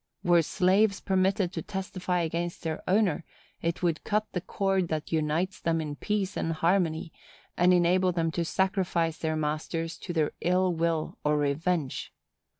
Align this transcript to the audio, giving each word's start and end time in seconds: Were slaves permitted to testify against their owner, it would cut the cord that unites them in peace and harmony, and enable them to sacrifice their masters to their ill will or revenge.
Were 0.23 0.41
slaves 0.41 0.99
permitted 0.99 1.53
to 1.53 1.61
testify 1.61 2.21
against 2.21 2.63
their 2.63 2.81
owner, 2.87 3.23
it 3.61 3.83
would 3.83 4.03
cut 4.03 4.25
the 4.31 4.41
cord 4.41 4.87
that 4.87 5.11
unites 5.11 5.59
them 5.61 5.79
in 5.79 5.95
peace 5.95 6.35
and 6.35 6.53
harmony, 6.53 7.13
and 7.55 7.71
enable 7.71 8.11
them 8.11 8.31
to 8.31 8.43
sacrifice 8.43 9.19
their 9.19 9.35
masters 9.35 9.99
to 9.99 10.11
their 10.11 10.31
ill 10.41 10.73
will 10.73 11.19
or 11.23 11.37
revenge. 11.37 12.11